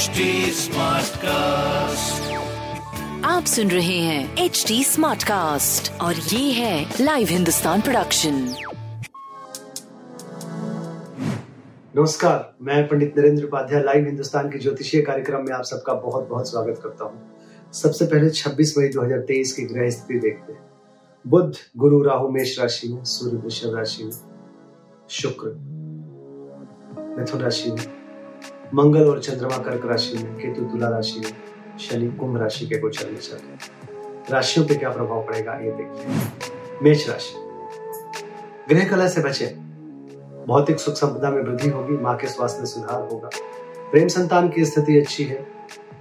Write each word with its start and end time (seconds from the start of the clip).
HD 0.00 0.20
Smartcast. 0.56 2.20
आप 3.24 3.44
सुन 3.44 3.70
रहे 3.70 3.98
हैं 3.98 4.36
एच 4.36 4.64
डी 4.68 4.84
स्मार्ट 4.84 5.22
कास्ट 5.22 6.00
और 6.00 6.14
ये 6.14 6.52
है 6.52 6.94
लाइव 7.00 7.28
हिंदुस्तान 7.30 7.80
प्रोडक्शन 7.80 8.54
नमस्कार 11.96 12.54
मैं 12.62 12.88
पंडित 12.88 13.14
नरेंद्र 13.18 13.44
उपाध्याय 13.44 13.82
लाइव 13.82 14.04
हिंदुस्तान 14.04 14.48
के 14.48 14.58
ज्योतिषीय 14.58 15.02
कार्यक्रम 15.02 15.44
में 15.44 15.52
आप 15.52 15.64
सबका 15.64 15.94
बहुत 15.94 16.28
बहुत 16.28 16.50
स्वागत 16.50 16.80
करता 16.82 17.04
हूँ। 17.04 17.36
सबसे 17.72 18.04
पहले 18.04 18.30
26 18.30 18.78
मई 18.78 18.88
2023 18.88 19.52
की 19.52 19.62
ग्रह 19.62 19.90
स्थिति 19.90 20.18
देखते 20.18 20.52
हैं। 20.52 20.70
बुध 21.26 21.56
गुरु 21.76 22.02
राहु 22.02 22.28
मेष 22.28 22.60
राशि 22.60 22.88
में 22.88 23.04
सूर्य 23.04 23.36
वृषभ 23.36 23.76
राशि 23.76 24.04
में 24.04 24.12
शुक्र। 25.10 25.48
मिथुन 27.18 27.40
राशि 27.40 27.70
में। 27.70 27.99
मंगल 28.74 29.08
और 29.08 29.20
चंद्रमा 29.20 29.56
कर्क 29.58 29.86
राशि 29.86 30.18
में, 30.18 30.34
केतु 30.34 30.64
तुला 30.64 30.88
राशि 30.88 31.20
में, 31.20 31.32
शनि 31.78 32.08
कुंभ 32.10 32.36
राशि 32.36 32.66
के 32.66 32.78
गोचर 32.78 33.10
में 33.10 33.18
चल 33.18 33.36
रहे 33.36 34.32
राशियों 34.32 34.66
पे 34.66 34.74
क्या 34.74 34.90
प्रभाव 34.90 35.26
पड़ेगा, 35.26 35.54
ये 35.54 35.70
देखते 35.70 36.02
हैं 36.02 36.82
मेष 36.82 37.08
राशि। 37.08 37.34
गृह 38.68 38.88
कलह 38.88 39.08
से 39.08 39.20
बचे। 39.20 39.46
भौतिक 40.46 40.80
सुख 40.80 40.94
संपदा 40.94 41.30
में 41.30 41.42
वृद्धि 41.42 41.68
होगी, 41.68 41.96
माँ 41.96 42.16
के 42.16 42.26
स्वास्थ्य 42.26 42.58
में 42.58 42.66
सुधार 42.66 43.00
होगा। 43.02 43.30
प्रेम 43.90 44.08
संतान 44.08 44.48
की 44.48 44.64
स्थिति 44.64 44.98
अच्छी 45.00 45.24
है, 45.24 45.46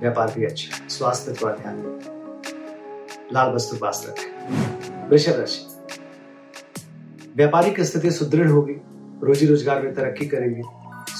व्यापार 0.00 0.32
भी 0.36 0.44
अच्छा 0.44 0.76
है, 0.76 0.88
स्वास्थ्य 0.88 1.32
पर 1.32 1.56
ध्यान 1.56 1.82
दें। 1.82 3.34
लाल 3.34 3.52
वस्तु 3.52 3.76
पास 3.76 4.04
रखें। 4.08 5.08
वृषभ 5.08 5.38
राशि। 5.38 5.66
व्यापारिक 7.36 7.80
स्थिति 7.80 8.10
सुदृढ़ 8.10 8.48
होगी, 8.48 8.76
रोजी 9.22 9.46
रोज़गार 9.46 9.82
में 9.82 9.94
तरक्की 9.94 10.26
करेंगे। 10.26 10.62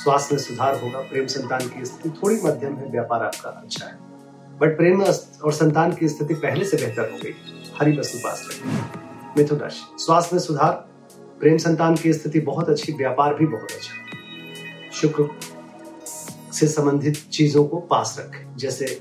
स्वास्थ्य 0.04 0.34
में 0.34 0.42
सुधार 0.42 0.74
होगा, 0.76 0.98
प्रेम 1.00 1.26
संतान 1.26 1.68
की 1.68 1.84
स्थिति 1.84 2.08
थोड़ी 2.22 2.36
मध्यम 2.44 2.74
है, 2.76 2.90
व्यापार 2.90 3.22
आपका 3.22 3.50
अच्छा 3.50 3.86
है। 3.86 3.98
बट 4.58 4.76
प्रेम 4.76 5.02
और 5.02 5.52
संतान 5.52 5.92
की 5.92 6.08
स्थिति 6.08 6.34
पहले 6.34 6.64
से 6.64 6.76
बेहतर 6.76 7.10
हो 7.10 7.18
गई। 7.24 7.34
हरी 7.78 7.96
वस्तु 7.98 8.18
पास 8.18 8.48
रखें 8.48 8.70
मिथुन 9.36 9.58
राशि, 9.58 9.82
स्वास्थ्य 9.98 10.36
में 10.36 10.42
सुधार, 10.42 10.72
प्रेम 11.40 11.56
संतान 11.58 11.96
की 11.96 12.12
स्थिति 12.12 12.40
बहुत 12.40 12.68
अच्छी, 12.68 12.92
व्यापार 12.92 13.34
भी 13.34 13.46
बहुत 13.46 13.70
अच्छा 13.70 14.90
शुक्र 14.92 15.28
से 16.52 16.66
संबंधित 16.66 17.16
चीज़ों 17.32 17.64
को 17.64 17.80
पास 17.80 18.16
रखें, 18.20 18.56
जैसे 18.56 19.00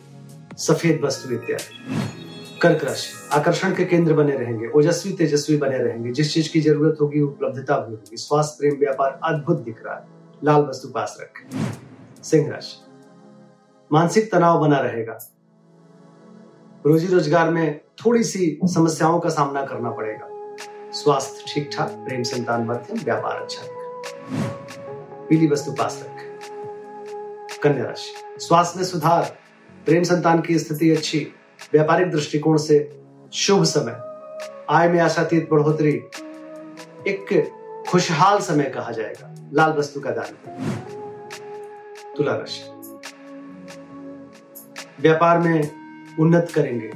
सफ़ेद 0.58 1.02
वस्तु 1.04 1.34
इत्यादि। 1.34 2.60
कर्क 2.62 2.84
राशि, 2.84 3.12
आकर्षण 3.34 3.76
के 3.76 3.86
केंद्र 3.86 4.14
बने 4.14 4.38
रहेंगे, 4.38 4.68
ओजस्वी, 4.68 5.14
तेजस्वी 5.14 5.58
बने 5.58 5.78
रहेंगे। 5.78 6.12
जिस 6.12 6.34
चीज़ 6.34 6.52
की 6.52 6.62
ज़रूरत 6.62 6.98
होगी, 7.02 7.22
उपलब्धता 7.22 7.78
भी 7.78 7.92
होगी। 7.92 8.18
स्वास्थ्य, 8.18 8.56
प्रेम, 8.60 8.80
व्यापार 8.80 9.20
अद्भुत 9.24 9.64
दिख 9.64 9.84
रहा 9.86 9.96
है। 9.96 10.13
लाल 10.44 10.62
वस्तु 10.62 10.88
पास 10.88 11.18
रखें। 11.22 12.24
सिंह 12.24 12.50
राशि 12.52 12.78
मानसिक 13.92 14.32
तनाव 14.32 14.60
बना 14.60 14.80
रहेगा। 14.80 15.18
रोजी 16.86 17.08
रोज़गार 17.08 17.50
में 17.50 17.80
थोड़ी 18.06 18.24
सी 18.24 18.60
समस्याओं 18.66 19.20
का 19.20 19.30
सामना 19.30 19.66
करना 19.66 19.92
पड़ेगा। 19.92 20.28
स्वास्थ्य 20.92 21.44
ठीक 21.48 21.70
ठाक 21.74 21.90
प्रेम 21.90 22.24
संतान 22.24 22.66
मध्यम, 22.68 22.98
व्यापार 22.98 23.42
अच्छा 23.42 23.62
दिख 23.62 25.28
पीली 25.30 25.48
वस्तु 25.48 25.72
पास 25.72 26.04
रखें। 26.04 27.60
कन्या 27.64 27.86
राशि, 27.86 28.14
स्वास्थ्य 28.40 28.80
में 28.80 28.86
सुधार, 28.86 29.38
प्रेम 29.86 30.04
संतान 30.04 30.42
की 30.42 30.60
स्थिति 30.60 30.92
अच्छी, 30.92 31.20
व्यापारिक 31.74 32.12
दृष्टिकोण 32.12 32.58
से 32.58 32.78
शुभ 33.34 33.64
समय, 33.64 33.96
आय 34.70 34.88
में 34.90 35.00
आशातीत 35.00 35.50
बढ़ोतरी, 35.50 35.94
एक 37.08 37.26
खुशहाल 37.90 38.40
समय 38.40 38.64
कहा 38.64 38.92
जाएगा। 38.92 39.36
लाल 39.54 39.72
वस्तु 39.72 40.00
का 40.00 40.12
दान। 40.12 40.36
तुला 42.18 42.36
राशि 42.36 42.72
व्यापार 45.02 45.40
में 45.40 45.72
उन्नत 46.20 46.52
करेंगे। 46.56 46.88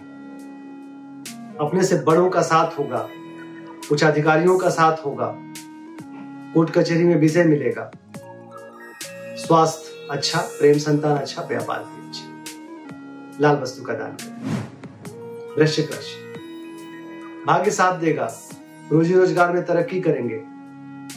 अपने 1.59 1.83
से 1.83 1.97
बड़ों 1.97 2.29
का 2.29 2.41
साथ 2.41 2.79
होगा। 2.79 3.09
उच्च 3.91 4.03
अधिकारियों 4.03 4.57
का 4.57 4.69
साथ 4.69 5.05
होगा। 5.05 5.33
कोर्ट 6.53 6.69
कचहरी 6.69 7.03
में 7.03 7.15
विजय 7.15 7.43
मिलेगा। 7.43 7.91
स्वास्थ्य 9.37 10.07
अच्छा 10.11 10.39
प्रेम 10.39 10.77
संतान 10.77 11.17
अच्छा 11.17 11.41
व्यापार 11.41 11.79
भी 11.79 12.07
अच्छा। 12.07 13.37
लाल 13.41 13.55
वस्तु 13.55 13.83
का 13.83 13.93
दान। 13.93 14.17
वृश्चिक 15.57 15.91
राशि। 15.91 16.15
भाग्य 17.47 17.71
साथ 17.71 17.99
देगा। 17.99 18.29
रोजी 18.91 19.13
रोज़गार 19.13 19.51
में 19.53 19.65
तरक्की 19.65 20.01
करेंगे। 20.01 20.56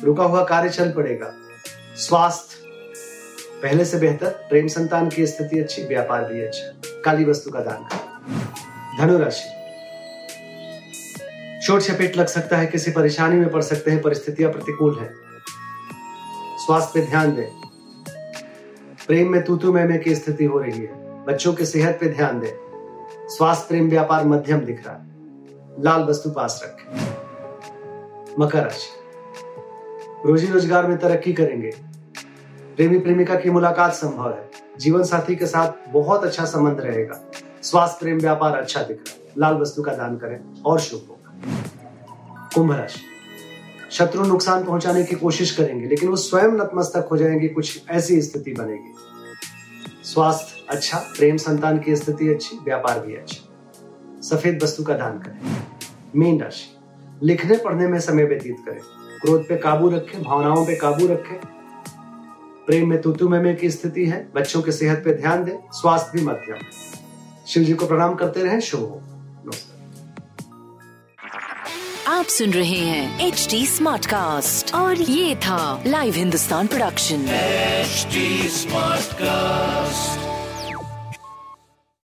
रुका 0.04 0.24
हुआ 0.24 0.44
कार्य 0.44 0.70
चल 0.70 0.92
पड़ेगा। 0.92 1.34
स्वास्थ्य, 1.96 2.60
पहले 3.62 3.84
से 3.84 3.98
बेहतर, 3.98 4.28
प्रेम 4.30 4.66
संतान 4.66 5.08
की 5.08 5.26
स्थिति 5.26 5.60
अच्छी, 5.60 5.82
व्यापार 5.82 6.24
भी 6.24 6.40
अच्छा। 6.40 6.80
काली 7.04 7.24
वस्तु 7.24 7.50
का 7.50 7.60
दान 7.60 7.84
करें। 7.84 8.08
धनुराशि। 8.98 9.60
चोट 11.66 11.80
चपेट 11.80 12.16
लग 12.16 12.26
सकता 12.26 12.56
है, 12.56 12.66
किसी 12.66 12.90
परेशानी 12.90 13.36
में 13.36 13.50
पड़ 13.50 13.62
सकते 13.62 13.90
हैं, 13.90 14.02
परिस्थितियाँ 14.02 14.52
प्रतिकूल 14.52 14.98
है। 14.98 15.14
स्वास्थ्य 16.58 16.90
पे 16.94 17.06
ध्यान 17.06 17.34
दें। 17.36 17.60
प्रेम 19.06 19.32
में 19.32 19.44
तूतु 19.44 19.72
मैमे 19.72 19.98
की 19.98 20.14
स्थिति 20.14 20.44
हो 20.44 20.58
रही 20.58 20.80
है। 20.80 21.24
बच्चों 21.24 21.52
की 21.52 21.66
सेहत 21.66 21.98
पे 22.00 22.08
ध्यान 22.08 22.40
दें। 22.40 22.52
स्वास्थ्य, 23.28 23.66
प्रेम, 23.68 23.90
व्यापार 23.90 24.24
मध्यम 24.24 24.60
दिख 24.60 24.86
रहा 24.86 24.96
है। 24.96 25.10
लाल 25.82 26.00
वस्तु 26.02 26.30
पास 26.30 26.60
रखें। 26.64 26.98
मकर 28.38 28.62
राशि। 28.62 28.99
रोजी 30.26 30.46
रोज़गार 30.46 30.86
में 30.86 30.98
तरक्की 30.98 31.32
करेंगे। 31.32 31.70
प्रेमी 32.76 32.98
प्रेमिका 32.98 33.34
की 33.34 33.50
मुलाकात 33.50 33.92
संभव 33.92 34.30
है। 34.30 34.50
जीवन 34.80 35.02
साथी 35.02 35.36
के 35.36 35.46
साथ 35.46 35.92
बहुत 35.92 36.24
अच्छा 36.24 36.44
संबंध 36.44 36.80
रहेगा। 36.80 37.30
स्वास्थ्य 37.62 37.96
प्रेम 38.00 38.18
व्यापार 38.18 38.58
अच्छा 38.58 38.82
दिख 38.82 38.96
रहा 38.96 39.14
है। 39.14 39.32
लाल 39.38 39.54
वस्तु 39.54 39.82
का 39.82 39.92
दान 39.92 40.16
करें 40.16 40.62
और 40.62 40.80
शुभ 40.80 41.06
होगा। 41.08 41.34
कुंभ 42.54 42.72
राशि। 42.72 43.00
शत्रु 43.90 44.24
नुकसान 44.24 44.64
पहुँचाने 44.64 45.04
की 45.04 45.16
कोशिश 45.16 45.56
करेंगे, 45.56 45.86
लेकिन 45.86 46.08
वो 46.08 46.16
स्वयं 46.16 46.48
नतमस्तक 46.48 47.08
हो 47.10 47.16
जाएँगे, 47.16 47.48
कुछ 47.48 47.82
ऐसी 47.90 48.22
स्थिति 48.22 48.52
बनेगी। 48.52 48.94
स्वास्थ्य 50.04 50.66
अच्छा 50.68 50.98
प्रेम 50.98 51.36
संतान 51.36 51.78
की 51.78 51.96
स्थिति 51.96 52.28
अच्छी, 52.28 52.56
व्यापार 52.56 53.06
भी 53.06 53.16
अच्छा। 53.16 53.46
सफ़ेद 54.20 54.62
वस्तु 54.62 54.84
का 54.84 54.94
दान 54.94 55.18
करें। 55.18 55.56
मीन 56.16 56.40
राशि। 56.40 56.78
लिखने 57.22 57.56
पढ़ने 57.56 57.88
में 57.88 58.00
समय 58.00 58.24
व्यतीत 58.24 58.56
करें। 58.68 58.99
क्रोध 59.22 59.48
पे 59.48 59.56
काबू 59.56 59.88
रखें 59.90 60.22
भावनाओं 60.22 60.66
पे 60.66 60.74
काबू 60.76 61.06
रखें। 61.06 61.36
प्रेम 62.66 62.88
में 62.88 63.00
तुतु 63.02 63.28
में 63.28 63.56
की 63.56 63.70
स्थिति 63.70 64.06
है 64.06 64.28
बच्चों 64.34 64.62
की 64.62 64.72
सेहत 64.72 65.02
पे 65.04 65.14
ध्यान 65.14 65.44
दें 65.44 65.56
स्वास्थ्य 65.72 66.18
भी 66.18 66.24
मध्यम 66.26 66.60
शिव 67.46 67.62
जी 67.62 67.74
को 67.74 67.86
प्रणाम 67.86 68.14
करते 68.14 68.42
रहें 68.42 68.60
शुभ 68.60 68.80
हो। 68.80 69.00
नमस्कार। 69.46 69.78
आप 72.08 72.26
सुन 72.26 72.50
रहे 72.50 72.78
हैं 72.78 73.26
एच 73.26 73.46
डी 73.50 73.66
स्मार्ट 73.66 74.06
कास्ट 74.06 74.74
और 74.74 74.96
ये 74.96 75.36
था 75.36 75.82
live 75.86 76.14
Hindustan 76.14 76.66
production 76.66 77.26
smart 78.46 79.10
Smartcast. 79.20 80.29